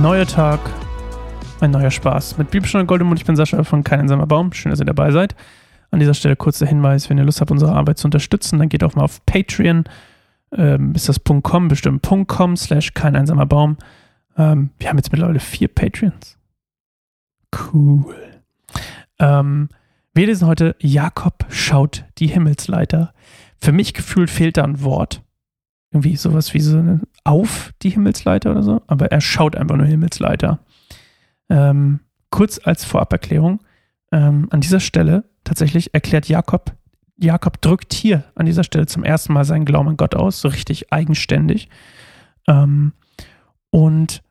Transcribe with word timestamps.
neuer 0.00 0.26
Tag, 0.26 0.60
ein 1.60 1.72
neuer 1.72 1.90
Spaß. 1.90 2.38
Mit 2.38 2.50
Bibelstunde 2.50 2.86
Goldemund, 2.86 3.20
ich 3.20 3.26
bin 3.26 3.36
Sascha 3.36 3.62
von 3.64 3.84
Kein 3.84 4.00
einsamer 4.00 4.26
Baum. 4.26 4.50
Schön, 4.52 4.70
dass 4.70 4.80
ihr 4.80 4.86
dabei 4.86 5.10
seid. 5.10 5.36
An 5.90 6.00
dieser 6.00 6.14
Stelle 6.14 6.36
kurzer 6.36 6.66
Hinweis, 6.66 7.10
wenn 7.10 7.18
ihr 7.18 7.24
Lust 7.24 7.42
habt, 7.42 7.50
unsere 7.50 7.72
Arbeit 7.72 7.98
zu 7.98 8.06
unterstützen, 8.06 8.58
dann 8.58 8.70
geht 8.70 8.82
auch 8.82 8.94
mal 8.94 9.02
auf 9.02 9.24
Patreon. 9.26 9.84
Ähm, 10.56 10.94
ist 10.94 11.08
das 11.10 11.20
.com, 11.42 11.68
bestimmt 11.68 12.06
.com 12.28 12.56
slash 12.56 12.94
kein 12.94 13.14
einsamer 13.14 13.44
Baum. 13.44 13.76
Ähm, 14.38 14.70
wir 14.78 14.88
haben 14.88 14.96
jetzt 14.96 15.12
mittlerweile 15.12 15.38
vier 15.38 15.68
Patreons. 15.68 16.38
Cool. 17.54 18.14
Ähm, 19.18 19.68
wir 20.14 20.26
lesen 20.26 20.46
heute 20.46 20.76
Jakob 20.78 21.44
schaut 21.50 22.04
die 22.18 22.28
Himmelsleiter. 22.28 23.12
Für 23.58 23.72
mich 23.72 23.92
gefühlt 23.92 24.30
fehlt 24.30 24.56
da 24.56 24.64
ein 24.64 24.82
Wort. 24.82 25.22
Irgendwie 25.92 26.16
sowas 26.16 26.54
wie 26.54 26.60
so 26.60 26.78
eine 26.78 27.00
auf 27.24 27.72
die 27.82 27.90
Himmelsleiter 27.90 28.50
oder 28.50 28.62
so, 28.62 28.82
aber 28.86 29.10
er 29.12 29.20
schaut 29.20 29.56
einfach 29.56 29.76
nur 29.76 29.86
Himmelsleiter. 29.86 30.58
Ähm, 31.48 32.00
kurz 32.30 32.60
als 32.62 32.84
Voraberklärung, 32.84 33.60
ähm, 34.12 34.48
an 34.50 34.60
dieser 34.60 34.80
Stelle 34.80 35.24
tatsächlich 35.44 35.94
erklärt 35.94 36.28
Jakob, 36.28 36.72
Jakob 37.16 37.60
drückt 37.60 37.92
hier 37.92 38.24
an 38.34 38.46
dieser 38.46 38.64
Stelle 38.64 38.86
zum 38.86 39.04
ersten 39.04 39.32
Mal 39.32 39.44
seinen 39.44 39.64
Glauben 39.64 39.88
an 39.88 39.96
Gott 39.96 40.14
aus, 40.14 40.40
so 40.40 40.48
richtig 40.48 40.92
eigenständig. 40.92 41.68
Ähm, 42.48 42.92
und 43.70 44.22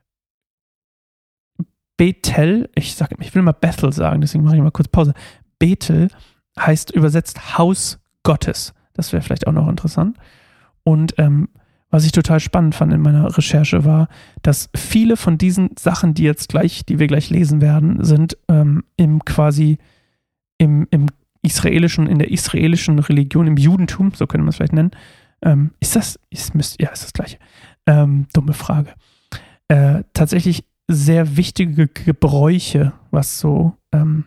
Bethel, 1.98 2.70
ich 2.76 2.96
sag, 2.96 3.14
ich 3.20 3.36
will 3.36 3.42
mal 3.42 3.52
Bethel 3.52 3.92
sagen, 3.94 4.22
deswegen 4.22 4.44
mache 4.44 4.56
ich 4.56 4.62
mal 4.62 4.72
kurz 4.72 4.88
Pause. 4.88 5.14
Bethel 5.60 6.10
heißt 6.58 6.92
übersetzt 6.92 7.58
Haus 7.58 8.00
Gottes. 8.24 8.74
Das 8.94 9.14
wäre 9.14 9.22
vielleicht 9.22 9.48
auch 9.48 9.52
noch 9.52 9.68
interessant. 9.68 10.18
Und 10.84 11.14
ähm, 11.18 11.50
was 11.90 12.06
ich 12.06 12.12
total 12.12 12.40
spannend 12.40 12.76
fand 12.76 12.94
in 12.94 13.02
meiner 13.02 13.36
Recherche 13.36 13.84
war, 13.84 14.08
dass 14.42 14.70
viele 14.76 15.18
von 15.18 15.38
diesen 15.38 15.72
Sachen, 15.78 16.14
die 16.14 16.24
jetzt 16.24 16.50
gleich, 16.50 16.86
die 16.86 17.00
wir 17.00 17.08
gleich 17.08 17.30
lesen 17.30 17.62
werden, 17.62 18.04
sind 18.04 18.38
ähm, 18.48 18.84
im 18.96 19.26
quasi 19.26 19.80
im, 20.60 20.88
im 20.92 21.08
israelischen, 21.42 22.08
in 22.08 22.20
der 22.20 22.32
israelischen 22.32 23.00
Religion, 23.00 23.48
im 23.48 23.58
Judentum, 23.58 24.12
so 24.14 24.28
könnte 24.28 24.44
man 24.44 24.50
es 24.50 24.58
vielleicht 24.58 24.74
nennen. 24.74 24.92
Ähm, 25.42 25.72
ist 25.80 25.96
das, 25.96 26.20
ist, 26.30 26.54
müsst, 26.54 26.82
ja, 26.82 26.90
ist 26.90 27.04
das 27.04 27.14
gleiche. 27.14 27.38
Ähm, 27.86 28.28
dumme 28.34 28.54
Frage. 28.54 28.94
Äh, 29.70 30.04
tatsächlich 30.14 30.66
sehr 30.88 31.38
wichtige 31.38 31.88
Gebräuche, 31.88 32.94
was 33.12 33.40
so 33.40 33.74
ähm, 33.94 34.26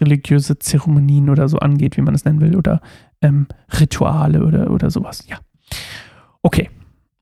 religiöse 0.00 0.58
Zeremonien 0.58 1.30
oder 1.30 1.48
so 1.48 1.58
angeht, 1.58 1.96
wie 1.96 2.02
man 2.02 2.14
es 2.14 2.24
nennen 2.24 2.40
will, 2.40 2.56
oder 2.56 2.80
ähm, 3.22 3.46
Rituale 3.78 4.44
oder, 4.44 4.70
oder 4.70 4.90
sowas. 4.90 5.24
Ja. 5.26 5.38
Okay, 6.42 6.70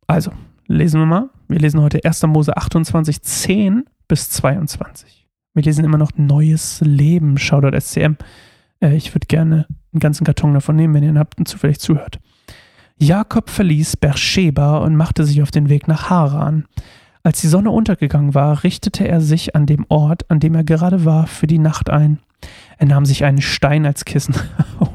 also 0.06 0.30
lesen 0.66 1.00
wir 1.00 1.06
mal. 1.06 1.30
Wir 1.48 1.58
lesen 1.58 1.80
heute 1.80 2.04
1. 2.04 2.22
Mose 2.24 2.56
28, 2.56 3.22
10 3.22 3.84
bis 4.06 4.30
22. 4.30 5.26
Wir 5.54 5.62
lesen 5.62 5.84
immer 5.84 5.98
noch 5.98 6.12
Neues 6.16 6.80
Leben, 6.82 7.38
Shoutout 7.38 7.78
SCM. 7.78 8.16
Äh, 8.80 8.94
ich 8.96 9.14
würde 9.14 9.26
gerne 9.26 9.66
einen 9.92 10.00
ganzen 10.00 10.24
Karton 10.24 10.54
davon 10.54 10.76
nehmen, 10.76 10.94
wenn 10.94 11.02
ihr 11.02 11.10
ihn 11.10 11.18
habt 11.18 11.38
und 11.38 11.48
zufällig 11.48 11.80
zuhört. 11.80 12.18
Jakob 12.98 13.50
verließ 13.50 13.96
Beersheba 13.96 14.78
und 14.78 14.96
machte 14.96 15.24
sich 15.24 15.42
auf 15.42 15.50
den 15.50 15.68
Weg 15.68 15.88
nach 15.88 16.10
Haran. 16.10 16.66
Als 17.22 17.40
die 17.40 17.48
Sonne 17.48 17.70
untergegangen 17.70 18.34
war, 18.34 18.64
richtete 18.64 19.06
er 19.06 19.20
sich 19.20 19.54
an 19.54 19.66
dem 19.66 19.84
Ort, 19.88 20.30
an 20.30 20.40
dem 20.40 20.54
er 20.54 20.64
gerade 20.64 21.04
war, 21.04 21.26
für 21.26 21.46
die 21.46 21.58
Nacht 21.58 21.90
ein. 21.90 22.18
Er 22.78 22.86
nahm 22.86 23.04
sich 23.04 23.24
einen 23.24 23.40
Stein 23.40 23.86
als 23.86 24.04
Kissen. 24.04 24.34
Oh, 24.80 24.86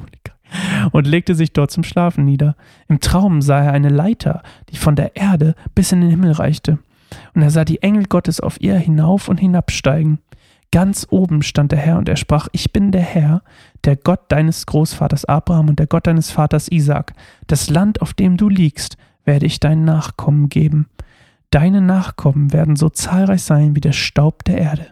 und 0.91 1.07
legte 1.07 1.35
sich 1.35 1.53
dort 1.53 1.71
zum 1.71 1.83
Schlafen 1.83 2.25
nieder. 2.25 2.55
Im 2.87 2.99
Traum 2.99 3.41
sah 3.41 3.63
er 3.63 3.71
eine 3.71 3.89
Leiter, 3.89 4.43
die 4.69 4.77
von 4.77 4.95
der 4.95 5.15
Erde 5.15 5.55
bis 5.75 5.91
in 5.91 6.01
den 6.01 6.09
Himmel 6.09 6.31
reichte. 6.31 6.79
Und 7.33 7.41
er 7.41 7.51
sah 7.51 7.65
die 7.65 7.81
Engel 7.81 8.05
Gottes 8.05 8.39
auf 8.39 8.59
ihr 8.61 8.77
hinauf 8.77 9.29
und 9.29 9.39
hinabsteigen. 9.39 10.19
Ganz 10.71 11.05
oben 11.11 11.43
stand 11.43 11.71
der 11.71 11.79
Herr 11.79 11.99
und 11.99 12.09
er 12.09 12.15
sprach, 12.15 12.47
ich 12.51 12.73
bin 12.73 12.91
der 12.91 13.01
Herr, 13.01 13.43
der 13.83 13.95
Gott 13.95 14.21
deines 14.29 14.65
Großvaters 14.65 15.25
Abraham 15.25 15.69
und 15.69 15.79
der 15.79 15.85
Gott 15.85 16.07
deines 16.07 16.31
Vaters 16.31 16.67
Isaak. 16.67 17.13
Das 17.45 17.69
Land, 17.69 18.01
auf 18.01 18.15
dem 18.15 18.37
du 18.37 18.49
liegst, 18.49 18.97
werde 19.23 19.45
ich 19.45 19.59
deinen 19.59 19.85
Nachkommen 19.85 20.49
geben. 20.49 20.87
Deine 21.51 21.81
Nachkommen 21.81 22.51
werden 22.51 22.75
so 22.75 22.89
zahlreich 22.89 23.43
sein 23.43 23.75
wie 23.75 23.81
der 23.81 23.91
Staub 23.91 24.43
der 24.45 24.57
Erde. 24.57 24.87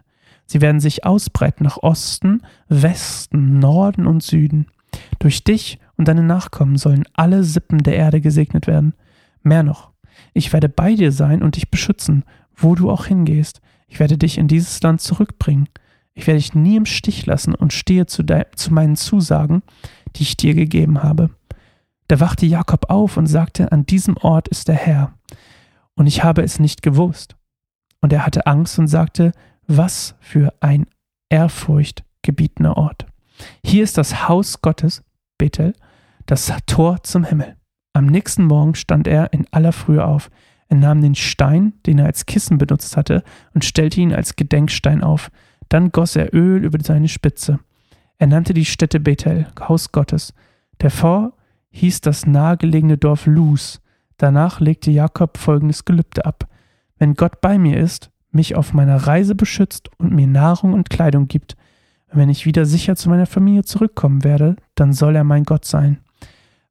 Sie 0.45 0.61
werden 0.61 0.79
sich 0.79 1.05
ausbreiten 1.05 1.63
nach 1.63 1.77
Osten, 1.81 2.43
Westen, 2.69 3.57
Norden 3.57 4.05
und 4.05 4.21
Süden. 4.21 4.67
Durch 5.17 5.43
dich 5.43 5.79
und 6.01 6.07
deine 6.07 6.23
Nachkommen 6.23 6.79
sollen 6.79 7.03
alle 7.13 7.43
Sippen 7.43 7.83
der 7.83 7.95
Erde 7.95 8.21
gesegnet 8.21 8.65
werden. 8.65 8.95
Mehr 9.43 9.61
noch, 9.61 9.91
ich 10.33 10.51
werde 10.51 10.67
bei 10.67 10.95
dir 10.95 11.11
sein 11.11 11.43
und 11.43 11.57
dich 11.57 11.69
beschützen, 11.69 12.25
wo 12.55 12.73
du 12.73 12.89
auch 12.89 13.05
hingehst. 13.05 13.61
Ich 13.87 13.99
werde 13.99 14.17
dich 14.17 14.39
in 14.39 14.47
dieses 14.47 14.81
Land 14.81 15.01
zurückbringen. 15.01 15.69
Ich 16.15 16.25
werde 16.25 16.39
dich 16.39 16.55
nie 16.55 16.75
im 16.75 16.87
Stich 16.87 17.27
lassen 17.27 17.53
und 17.53 17.71
stehe 17.71 18.07
zu, 18.07 18.23
zu 18.55 18.73
meinen 18.73 18.95
Zusagen, 18.95 19.61
die 20.15 20.23
ich 20.23 20.37
dir 20.37 20.55
gegeben 20.55 21.03
habe. 21.03 21.29
Da 22.07 22.19
wachte 22.19 22.47
Jakob 22.47 22.89
auf 22.89 23.15
und 23.15 23.27
sagte, 23.27 23.71
an 23.71 23.85
diesem 23.85 24.17
Ort 24.17 24.47
ist 24.47 24.69
der 24.69 24.77
Herr. 24.77 25.13
Und 25.93 26.07
ich 26.07 26.23
habe 26.23 26.41
es 26.41 26.57
nicht 26.57 26.81
gewusst. 26.81 27.35
Und 28.01 28.11
er 28.11 28.25
hatte 28.25 28.47
Angst 28.47 28.79
und 28.79 28.87
sagte, 28.87 29.33
was 29.67 30.15
für 30.19 30.51
ein 30.61 30.87
ehrfurchtgebietender 31.29 32.75
Ort. 32.75 33.05
Hier 33.63 33.83
ist 33.83 33.99
das 33.99 34.27
Haus 34.27 34.61
Gottes, 34.61 35.03
Bethel, 35.37 35.75
das 36.31 36.49
Tor 36.65 37.03
zum 37.03 37.25
Himmel. 37.25 37.57
Am 37.91 38.05
nächsten 38.05 38.45
Morgen 38.45 38.73
stand 38.75 39.05
er 39.05 39.33
in 39.33 39.47
aller 39.51 39.73
Frühe 39.73 40.05
auf. 40.05 40.31
Er 40.69 40.77
nahm 40.77 41.01
den 41.01 41.13
Stein, 41.13 41.73
den 41.85 41.99
er 41.99 42.05
als 42.05 42.25
Kissen 42.25 42.57
benutzt 42.57 42.95
hatte, 42.95 43.25
und 43.53 43.65
stellte 43.65 43.99
ihn 43.99 44.13
als 44.13 44.37
Gedenkstein 44.37 45.03
auf. 45.03 45.29
Dann 45.67 45.91
goss 45.91 46.15
er 46.15 46.33
Öl 46.33 46.63
über 46.63 46.79
seine 46.81 47.09
Spitze. 47.09 47.59
Er 48.17 48.27
nannte 48.27 48.53
die 48.53 48.63
Stätte 48.63 49.01
Bethel, 49.01 49.47
Haus 49.59 49.91
Gottes. 49.91 50.33
Davor 50.77 51.33
hieß 51.71 51.99
das 51.99 52.25
nahegelegene 52.25 52.97
Dorf 52.97 53.25
Luz. 53.25 53.81
Danach 54.15 54.61
legte 54.61 54.89
Jakob 54.89 55.37
folgendes 55.37 55.83
Gelübde 55.83 56.23
ab. 56.23 56.47
Wenn 56.97 57.15
Gott 57.15 57.41
bei 57.41 57.57
mir 57.57 57.77
ist, 57.77 58.09
mich 58.31 58.55
auf 58.55 58.71
meiner 58.71 59.05
Reise 59.05 59.35
beschützt 59.35 59.89
und 59.97 60.13
mir 60.13 60.27
Nahrung 60.27 60.71
und 60.71 60.89
Kleidung 60.89 61.27
gibt, 61.27 61.57
wenn 62.13 62.29
ich 62.29 62.45
wieder 62.45 62.65
sicher 62.65 62.95
zu 62.95 63.09
meiner 63.09 63.25
Familie 63.25 63.63
zurückkommen 63.63 64.23
werde, 64.23 64.55
dann 64.75 64.93
soll 64.93 65.17
er 65.17 65.25
mein 65.25 65.43
Gott 65.43 65.65
sein. 65.65 65.99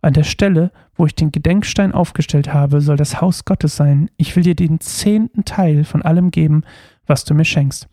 An 0.03 0.15
der 0.15 0.25
Stelle, 0.25 0.72
wo 0.94 1.06
ich 1.06 1.15
den 1.15 1.31
Gedenkstein 1.31 1.93
aufgestellt 1.93 2.53
habe, 2.53 2.81
soll 2.81 2.97
das 2.97 3.21
Haus 3.21 3.44
Gottes 3.44 3.77
sein. 3.77 4.11
Ich 4.16 4.34
will 4.34 4.43
dir 4.43 4.55
den 4.55 4.81
zehnten 4.81 5.44
Teil 5.44 5.84
von 5.84 6.03
allem 6.03 6.31
geben, 6.31 6.62
was 7.06 7.25
du 7.25 7.34
mir 7.34 7.44
schenkst. 7.44 7.88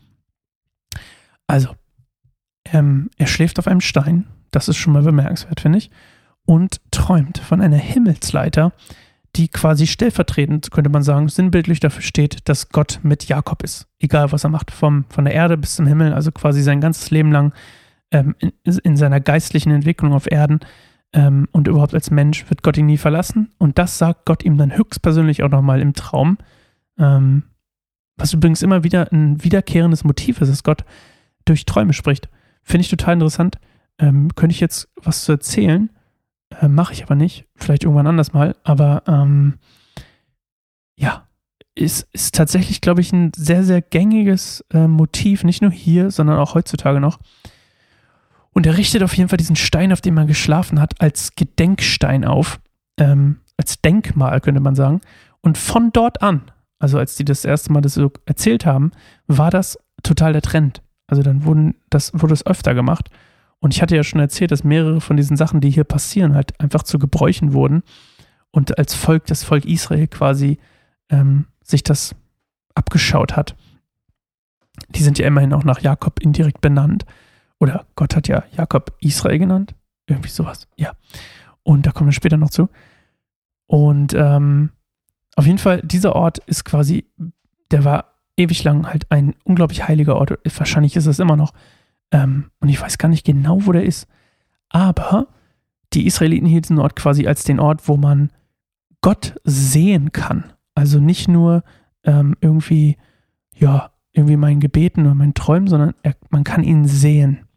Also, 1.46 1.70
ähm, 2.72 3.10
er 3.16 3.26
schläft 3.26 3.58
auf 3.58 3.66
einem 3.66 3.80
Stein, 3.80 4.26
das 4.50 4.68
ist 4.68 4.76
schon 4.76 4.92
mal 4.92 5.02
bemerkenswert, 5.02 5.60
finde 5.60 5.78
ich, 5.78 5.90
und 6.44 6.80
träumt 6.90 7.38
von 7.38 7.60
einer 7.60 7.76
Himmelsleiter, 7.76 8.72
die 9.36 9.48
quasi 9.48 9.86
stellvertretend, 9.86 10.70
könnte 10.70 10.90
man 10.90 11.02
sagen, 11.02 11.28
sinnbildlich 11.28 11.80
dafür 11.80 12.02
steht, 12.02 12.48
dass 12.48 12.70
Gott 12.70 13.00
mit 13.02 13.28
Jakob 13.28 13.62
ist. 13.62 13.86
Egal, 13.98 14.32
was 14.32 14.44
er 14.44 14.50
macht, 14.50 14.70
vom, 14.70 15.04
von 15.10 15.24
der 15.26 15.34
Erde 15.34 15.56
bis 15.56 15.76
zum 15.76 15.86
Himmel, 15.86 16.14
also 16.14 16.32
quasi 16.32 16.62
sein 16.62 16.80
ganzes 16.80 17.10
Leben 17.10 17.30
lang 17.30 17.52
ähm, 18.10 18.34
in, 18.38 18.52
in, 18.64 18.96
seiner 18.96 19.20
geistlichen 19.20 19.70
Entwicklung 19.70 20.12
auf 20.14 20.30
Erden 20.30 20.60
ähm, 21.12 21.48
und 21.52 21.68
überhaupt 21.68 21.94
als 21.94 22.10
Mensch 22.10 22.48
wird 22.50 22.62
Gott 22.62 22.76
ihn 22.76 22.86
nie 22.86 22.98
verlassen. 22.98 23.50
Und 23.58 23.78
das 23.78 23.98
sagt 23.98 24.26
Gott 24.26 24.44
ihm 24.44 24.58
dann 24.58 24.76
höchstpersönlich 24.76 25.42
auch 25.42 25.50
nochmal 25.50 25.80
im 25.80 25.94
Traum. 25.94 26.38
Ähm, 26.98 27.44
was 28.16 28.32
übrigens 28.32 28.62
immer 28.62 28.84
wieder 28.84 29.10
ein 29.12 29.42
wiederkehrendes 29.42 30.04
Motiv 30.04 30.40
ist, 30.40 30.50
dass 30.50 30.64
Gott 30.64 30.84
durch 31.44 31.64
Träume 31.64 31.92
spricht. 31.92 32.28
Finde 32.62 32.82
ich 32.82 32.90
total 32.90 33.14
interessant. 33.14 33.58
Ähm, 33.98 34.34
könnte 34.34 34.52
ich 34.52 34.60
jetzt 34.60 34.88
was 34.96 35.24
zu 35.24 35.32
erzählen? 35.32 35.90
Äh, 36.60 36.68
Mache 36.68 36.92
ich 36.92 37.04
aber 37.04 37.14
nicht. 37.14 37.46
Vielleicht 37.54 37.84
irgendwann 37.84 38.06
anders 38.06 38.32
mal. 38.32 38.56
Aber 38.64 39.02
ähm, 39.06 39.54
ja, 40.96 41.26
ist, 41.74 42.08
ist 42.12 42.34
tatsächlich, 42.34 42.80
glaube 42.80 43.00
ich, 43.00 43.12
ein 43.12 43.32
sehr, 43.34 43.64
sehr 43.64 43.80
gängiges 43.80 44.64
äh, 44.72 44.88
Motiv. 44.88 45.44
Nicht 45.44 45.62
nur 45.62 45.70
hier, 45.70 46.10
sondern 46.10 46.38
auch 46.38 46.54
heutzutage 46.54 47.00
noch. 47.00 47.18
Und 48.58 48.66
er 48.66 48.76
richtet 48.76 49.04
auf 49.04 49.16
jeden 49.16 49.28
Fall 49.28 49.36
diesen 49.36 49.54
Stein, 49.54 49.92
auf 49.92 50.00
dem 50.00 50.16
er 50.16 50.24
geschlafen 50.24 50.80
hat, 50.80 51.00
als 51.00 51.36
Gedenkstein 51.36 52.24
auf. 52.24 52.58
Ähm, 52.98 53.36
als 53.56 53.80
Denkmal, 53.80 54.40
könnte 54.40 54.60
man 54.60 54.74
sagen. 54.74 55.00
Und 55.40 55.56
von 55.56 55.92
dort 55.92 56.22
an, 56.22 56.50
also 56.80 56.98
als 56.98 57.14
die 57.14 57.24
das 57.24 57.44
erste 57.44 57.72
Mal 57.72 57.82
das 57.82 57.94
so 57.94 58.10
erzählt 58.26 58.66
haben, 58.66 58.90
war 59.28 59.52
das 59.52 59.78
total 60.02 60.32
der 60.32 60.42
Trend. 60.42 60.82
Also 61.06 61.22
dann 61.22 61.44
wurden 61.44 61.76
das, 61.88 62.10
wurde 62.14 62.34
es 62.34 62.44
öfter 62.46 62.74
gemacht. 62.74 63.10
Und 63.60 63.76
ich 63.76 63.80
hatte 63.80 63.94
ja 63.94 64.02
schon 64.02 64.18
erzählt, 64.18 64.50
dass 64.50 64.64
mehrere 64.64 65.00
von 65.00 65.16
diesen 65.16 65.36
Sachen, 65.36 65.60
die 65.60 65.70
hier 65.70 65.84
passieren, 65.84 66.34
halt 66.34 66.60
einfach 66.60 66.82
zu 66.82 66.98
Gebräuchen 66.98 67.52
wurden 67.52 67.84
und 68.50 68.76
als 68.76 68.92
Volk, 68.92 69.26
das 69.26 69.44
Volk 69.44 69.66
Israel 69.66 70.08
quasi 70.08 70.58
ähm, 71.10 71.46
sich 71.62 71.84
das 71.84 72.16
abgeschaut 72.74 73.36
hat. 73.36 73.54
Die 74.88 75.04
sind 75.04 75.16
ja 75.20 75.28
immerhin 75.28 75.52
auch 75.52 75.62
nach 75.62 75.80
Jakob 75.80 76.18
indirekt 76.18 76.60
benannt. 76.60 77.06
Oder 77.60 77.86
Gott 77.96 78.14
hat 78.14 78.28
ja 78.28 78.44
Jakob 78.52 78.96
Israel 79.00 79.38
genannt. 79.38 79.74
Irgendwie 80.06 80.30
sowas. 80.30 80.68
Ja. 80.76 80.92
Und 81.62 81.86
da 81.86 81.92
kommen 81.92 82.08
wir 82.08 82.14
später 82.14 82.36
noch 82.36 82.50
zu. 82.50 82.68
Und 83.66 84.14
ähm, 84.14 84.70
auf 85.36 85.46
jeden 85.46 85.58
Fall, 85.58 85.82
dieser 85.82 86.16
Ort 86.16 86.38
ist 86.46 86.64
quasi 86.64 87.04
der 87.70 87.84
war 87.84 88.14
ewig 88.36 88.64
lang 88.64 88.86
halt 88.86 89.10
ein 89.10 89.34
unglaublich 89.44 89.86
heiliger 89.88 90.16
Ort. 90.16 90.38
Wahrscheinlich 90.56 90.96
ist 90.96 91.06
es 91.06 91.18
immer 91.18 91.36
noch. 91.36 91.52
Ähm, 92.10 92.50
und 92.60 92.68
ich 92.68 92.80
weiß 92.80 92.98
gar 92.98 93.08
nicht 93.08 93.26
genau, 93.26 93.66
wo 93.66 93.72
der 93.72 93.84
ist. 93.84 94.06
Aber 94.68 95.28
die 95.92 96.06
Israeliten 96.06 96.46
hielten 96.46 96.76
den 96.76 96.82
Ort 96.82 96.96
quasi 96.96 97.26
als 97.26 97.44
den 97.44 97.60
Ort, 97.60 97.88
wo 97.88 97.96
man 97.96 98.30
Gott 99.00 99.34
sehen 99.44 100.12
kann. 100.12 100.52
Also 100.74 101.00
nicht 101.00 101.28
nur 101.28 101.62
ähm, 102.04 102.36
irgendwie, 102.40 102.96
ja, 103.54 103.90
irgendwie 104.12 104.36
meinen 104.36 104.60
Gebeten 104.60 105.02
oder 105.02 105.14
meinen 105.14 105.34
Träumen, 105.34 105.68
sondern 105.68 105.94
er, 106.02 106.14
man 106.30 106.44
kann 106.44 106.62
ihn 106.62 106.86
sehen 106.86 107.47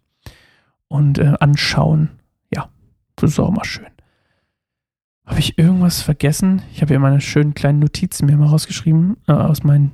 und 0.91 1.17
äh, 1.19 1.33
anschauen. 1.39 2.09
Ja, 2.53 2.69
das 3.15 3.31
ist 3.31 3.39
auch 3.39 3.49
immer 3.49 3.65
schön. 3.65 3.87
Habe 5.25 5.39
ich 5.39 5.57
irgendwas 5.57 6.01
vergessen? 6.01 6.61
Ich 6.73 6.81
habe 6.81 6.93
ja 6.93 6.99
meine 6.99 7.21
schönen 7.21 7.53
kleinen 7.53 7.79
Notizen 7.79 8.25
mir 8.25 8.35
mal 8.35 8.47
rausgeschrieben 8.47 9.17
äh, 9.27 9.31
aus 9.31 9.63
meinen 9.63 9.91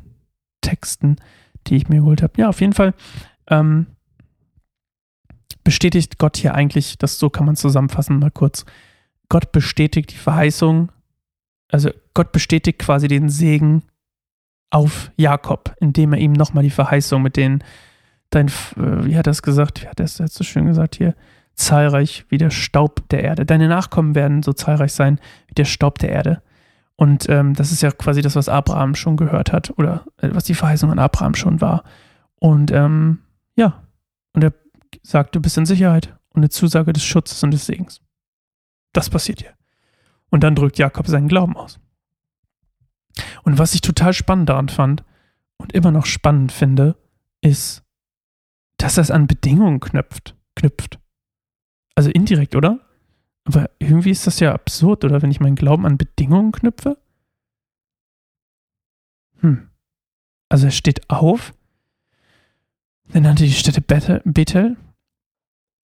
Texten, 0.61 1.17
die 1.67 1.75
ich 1.75 1.87
mir 1.87 1.99
geholt 1.99 2.23
habe. 2.23 2.33
Ja, 2.37 2.49
auf 2.49 2.61
jeden 2.61 2.73
Fall 2.73 2.95
ähm, 3.47 3.85
bestätigt 5.63 6.17
Gott 6.17 6.37
hier 6.37 6.55
eigentlich, 6.55 6.97
das 6.97 7.19
so 7.19 7.29
kann 7.29 7.45
man 7.45 7.55
zusammenfassen, 7.55 8.19
mal 8.19 8.31
kurz. 8.31 8.65
Gott 9.29 9.51
bestätigt 9.51 10.11
die 10.11 10.17
Verheißung, 10.17 10.91
also 11.69 11.91
Gott 12.15 12.31
bestätigt 12.31 12.79
quasi 12.79 13.07
den 13.07 13.29
Segen 13.29 13.83
auf 14.71 15.11
Jakob, 15.17 15.75
indem 15.79 16.13
er 16.13 16.19
ihm 16.19 16.33
nochmal 16.33 16.63
die 16.63 16.71
Verheißung 16.71 17.21
mit 17.21 17.37
den, 17.37 17.63
dein, 18.29 18.47
äh, 18.47 19.05
wie 19.05 19.17
hat 19.17 19.27
er 19.27 19.31
es 19.31 19.41
gesagt, 19.41 19.81
wie 19.81 19.87
hat 19.87 19.99
er 19.99 20.05
es 20.05 20.17
so 20.17 20.43
schön 20.43 20.65
gesagt 20.65 20.95
hier, 20.95 21.15
zahlreich 21.55 22.25
wie 22.29 22.37
der 22.37 22.51
Staub 22.51 23.07
der 23.09 23.23
Erde. 23.23 23.45
Deine 23.45 23.67
Nachkommen 23.67 24.15
werden 24.15 24.43
so 24.43 24.53
zahlreich 24.53 24.93
sein 24.93 25.19
wie 25.47 25.55
der 25.55 25.65
Staub 25.65 25.99
der 25.99 26.09
Erde. 26.09 26.41
Und 26.95 27.29
ähm, 27.29 27.53
das 27.53 27.71
ist 27.71 27.81
ja 27.81 27.91
quasi 27.91 28.21
das, 28.21 28.35
was 28.35 28.49
Abraham 28.49 28.95
schon 28.95 29.17
gehört 29.17 29.53
hat 29.53 29.71
oder 29.77 30.05
äh, 30.17 30.29
was 30.31 30.45
die 30.45 30.55
Verheißung 30.55 30.91
an 30.91 30.99
Abraham 30.99 31.35
schon 31.35 31.61
war. 31.61 31.83
Und 32.39 32.71
ähm, 32.71 33.19
ja, 33.55 33.83
und 34.33 34.43
er 34.43 34.53
sagt, 35.03 35.35
du 35.35 35.41
bist 35.41 35.57
in 35.57 35.65
Sicherheit 35.65 36.15
und 36.29 36.41
eine 36.41 36.49
Zusage 36.49 36.93
des 36.93 37.03
Schutzes 37.03 37.43
und 37.43 37.51
des 37.51 37.65
Segens. 37.65 38.01
Das 38.93 39.09
passiert 39.09 39.41
hier. 39.41 39.53
Und 40.29 40.43
dann 40.43 40.55
drückt 40.55 40.77
Jakob 40.77 41.07
seinen 41.07 41.27
Glauben 41.27 41.55
aus. 41.55 41.79
Und 43.43 43.57
was 43.57 43.73
ich 43.73 43.81
total 43.81 44.13
spannend 44.13 44.49
daran 44.49 44.69
fand 44.69 45.03
und 45.57 45.73
immer 45.73 45.91
noch 45.91 46.05
spannend 46.05 46.51
finde, 46.51 46.95
ist, 47.41 47.83
dass 48.77 48.97
es 48.97 49.11
an 49.11 49.27
Bedingungen 49.27 49.79
knüpft. 49.79 50.35
knüpft. 50.55 50.99
Also 51.95 52.09
indirekt, 52.11 52.55
oder? 52.55 52.79
Aber 53.45 53.69
irgendwie 53.79 54.11
ist 54.11 54.27
das 54.27 54.39
ja 54.39 54.53
absurd, 54.53 55.05
oder 55.05 55.21
wenn 55.21 55.31
ich 55.31 55.39
meinen 55.39 55.55
Glauben 55.55 55.85
an 55.85 55.97
Bedingungen 55.97 56.51
knüpfe? 56.51 56.97
Hm. 59.39 59.69
Also 60.49 60.65
er 60.67 60.71
steht 60.71 61.09
auf, 61.09 61.53
dann 63.09 63.23
nannte 63.23 63.43
die 63.43 63.53
Stätte 63.53 63.81
Bethel 63.81 64.77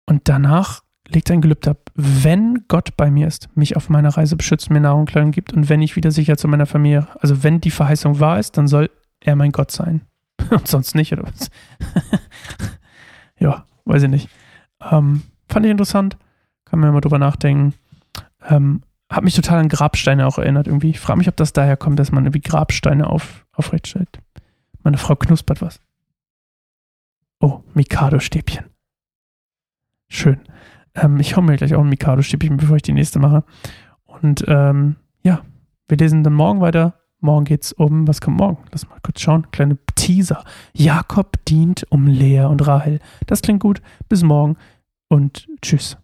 und 0.05 0.27
danach 0.27 0.83
legt 1.07 1.31
ein 1.31 1.41
Gelübde 1.41 1.71
ab, 1.71 1.89
wenn 1.95 2.65
Gott 2.67 2.95
bei 2.97 3.11
mir 3.11 3.27
ist, 3.27 3.49
mich 3.55 3.75
auf 3.75 3.89
meiner 3.89 4.09
Reise 4.09 4.35
beschützt, 4.35 4.69
mir 4.69 4.79
Nahrung 4.79 5.01
und 5.01 5.09
Kleidung 5.09 5.31
gibt 5.31 5.53
und 5.53 5.69
wenn 5.69 5.81
ich 5.81 5.95
wieder 5.95 6.11
sicher 6.11 6.37
zu 6.37 6.47
meiner 6.47 6.65
Familie, 6.65 7.07
also 7.19 7.43
wenn 7.43 7.61
die 7.61 7.71
Verheißung 7.71 8.19
wahr 8.19 8.39
ist, 8.39 8.57
dann 8.57 8.67
soll 8.67 8.89
er 9.19 9.35
mein 9.35 9.51
Gott 9.51 9.71
sein. 9.71 10.01
und 10.49 10.67
sonst 10.67 10.95
nicht, 10.95 11.13
oder 11.13 11.23
was? 11.23 11.49
ja, 13.43 13.65
weiß 13.85 14.03
ich 14.03 14.09
nicht. 14.09 14.29
Ähm, 14.81 15.21
fand 15.47 15.65
ich 15.65 15.71
interessant. 15.71 16.17
Kann 16.65 16.79
man 16.79 16.93
mal 16.93 17.01
drüber 17.01 17.19
nachdenken. 17.19 17.73
Ähm, 18.47 18.81
hat 19.09 19.23
mich 19.23 19.35
total 19.35 19.59
an 19.59 19.69
Grabsteine 19.69 20.25
auch 20.25 20.37
erinnert 20.37 20.67
irgendwie. 20.67 20.89
Ich 20.89 20.99
frage 20.99 21.19
mich, 21.19 21.27
ob 21.27 21.35
das 21.35 21.53
daher 21.53 21.77
kommt, 21.77 21.99
dass 21.99 22.11
man 22.11 22.23
irgendwie 22.25 22.41
Grabsteine 22.41 23.07
auf, 23.07 23.45
aufrecht 23.51 23.87
stellt. 23.87 24.19
Meine 24.81 24.97
Frau 24.97 25.15
knuspert 25.15 25.61
was. 25.61 25.79
Oh, 27.39 27.61
Mikado-Stäbchen. 27.73 28.65
Schön. 30.07 30.39
Ähm, 30.95 31.19
ich 31.19 31.35
hole 31.35 31.45
mir 31.45 31.57
gleich 31.57 31.75
auch 31.75 31.81
ein 31.81 31.89
Mikado-Stäbchen, 31.89 32.57
bevor 32.57 32.77
ich 32.77 32.81
die 32.81 32.93
nächste 32.93 33.19
mache. 33.19 33.43
Und 34.05 34.45
ähm, 34.47 34.95
ja, 35.21 35.41
wir 35.89 35.97
lesen 35.97 36.23
dann 36.23 36.33
morgen 36.33 36.61
weiter. 36.61 37.02
Morgen 37.23 37.45
geht 37.45 37.63
es 37.63 37.71
um, 37.71 38.05
was 38.05 38.19
kommt 38.19 38.37
morgen? 38.37 38.57
Lass 38.71 38.87
mal 38.89 38.99
kurz 39.01 39.21
schauen. 39.21 39.49
Kleine 39.51 39.77
Teaser. 39.95 40.43
Jakob 40.73 41.37
dient 41.45 41.85
um 41.89 42.07
Lea 42.07 42.41
und 42.41 42.67
Rahel. 42.67 42.99
Das 43.27 43.41
klingt 43.41 43.61
gut. 43.61 43.81
Bis 44.09 44.23
morgen 44.23 44.57
und 45.07 45.47
tschüss. 45.61 45.97